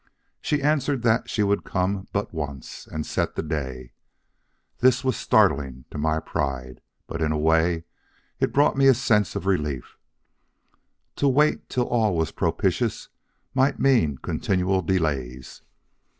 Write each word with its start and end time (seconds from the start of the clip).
She 0.41 0.63
answered 0.63 1.03
that 1.03 1.29
she 1.29 1.43
would 1.43 1.63
come 1.63 2.07
but 2.11 2.33
once, 2.33 2.87
and 2.87 3.05
set 3.05 3.35
the 3.35 3.43
day. 3.43 3.93
This 4.79 5.03
was 5.03 5.15
startling 5.15 5.85
to 5.91 5.99
my 5.99 6.19
pride, 6.19 6.81
but 7.05 7.21
in 7.21 7.31
a 7.31 7.37
way 7.37 7.83
it 8.39 8.51
brought 8.51 8.75
me 8.75 8.87
a 8.87 8.95
sense 8.95 9.35
of 9.35 9.45
relief. 9.45 9.99
To 11.17 11.27
wait 11.29 11.69
till 11.69 11.85
all 11.87 12.17
was 12.17 12.31
propitious 12.31 13.09
might 13.53 13.77
mean 13.77 14.17
continual 14.17 14.81
delays. 14.81 15.61